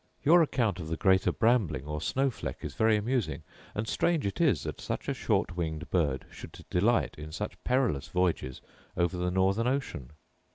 Your 0.23 0.41
account 0.41 0.79
of 0.79 0.87
the 0.87 0.97
greater 0.97 1.31
brambling, 1.31 1.85
or 1.85 2.01
snow 2.01 2.31
fleck, 2.31 2.65
is 2.65 2.73
very 2.73 2.97
amusing; 2.97 3.43
and 3.75 3.87
strange 3.87 4.25
it 4.25 4.41
is 4.41 4.63
that 4.63 4.81
such 4.81 5.07
a 5.07 5.13
short 5.13 5.55
winged 5.55 5.91
bird 5.91 6.25
should 6.31 6.65
delight 6.71 7.13
in 7.19 7.31
such 7.31 7.63
perilous 7.63 8.07
voyages 8.07 8.61
over 8.97 9.15
the 9.15 9.29
northern 9.29 9.67
ocean! 9.67 10.13